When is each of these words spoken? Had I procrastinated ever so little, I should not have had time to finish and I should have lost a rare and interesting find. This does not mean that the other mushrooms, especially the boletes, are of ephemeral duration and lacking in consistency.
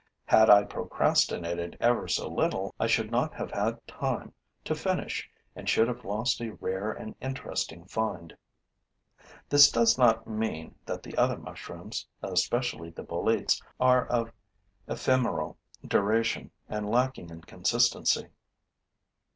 Had 0.25 0.49
I 0.49 0.63
procrastinated 0.63 1.77
ever 1.79 2.07
so 2.07 2.27
little, 2.27 2.73
I 2.79 2.87
should 2.87 3.11
not 3.11 3.35
have 3.35 3.51
had 3.51 3.85
time 3.85 4.33
to 4.65 4.73
finish 4.73 5.29
and 5.55 5.65
I 5.65 5.67
should 5.69 5.87
have 5.87 6.03
lost 6.03 6.41
a 6.41 6.55
rare 6.55 6.91
and 6.91 7.13
interesting 7.21 7.85
find. 7.85 8.35
This 9.47 9.69
does 9.69 9.99
not 9.99 10.25
mean 10.25 10.73
that 10.87 11.03
the 11.03 11.15
other 11.19 11.37
mushrooms, 11.37 12.07
especially 12.23 12.89
the 12.89 13.03
boletes, 13.03 13.61
are 13.79 14.07
of 14.07 14.31
ephemeral 14.87 15.59
duration 15.85 16.49
and 16.67 16.89
lacking 16.89 17.29
in 17.29 17.41
consistency. 17.41 18.25